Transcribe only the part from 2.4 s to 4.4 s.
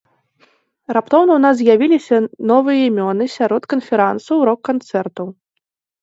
новыя імёны сярод канферансаў